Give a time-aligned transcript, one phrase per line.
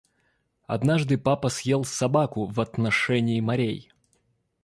[0.65, 3.91] Однажды папа съел собаку в отношении морей.